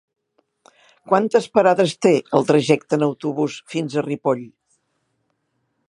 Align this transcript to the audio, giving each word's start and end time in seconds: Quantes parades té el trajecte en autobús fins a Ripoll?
Quantes 1.11 1.47
parades 1.57 1.93
té 2.07 2.13
el 2.39 2.47
trajecte 2.53 2.99
en 2.99 3.07
autobús 3.09 3.59
fins 3.75 3.99
a 4.03 4.07
Ripoll? 4.09 4.45